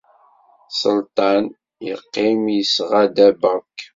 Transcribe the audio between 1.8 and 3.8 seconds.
yeqqim yesɣada berk.